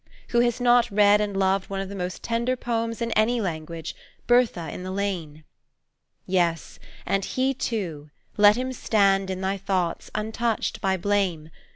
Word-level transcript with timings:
Who 0.29 0.39
has 0.39 0.59
not 0.59 0.89
read 0.89 1.21
and 1.21 1.37
loved 1.37 1.69
one 1.69 1.79
of 1.79 1.87
the 1.87 1.95
most 1.95 2.23
tender 2.23 2.55
poems 2.55 3.03
in 3.03 3.11
any 3.11 3.39
language, 3.39 3.95
Bertha 4.25 4.67
in 4.73 4.81
the 4.81 4.89
Lane? 4.89 5.43
"Yes, 6.25 6.79
and 7.05 7.23
He 7.23 7.53
too! 7.53 8.09
let 8.35 8.55
him 8.55 8.73
stand 8.73 9.29
In 9.29 9.41
thy 9.41 9.57
thoughts, 9.57 10.09
untouched 10.15 10.81
by 10.81 10.97
blame. 10.97 11.51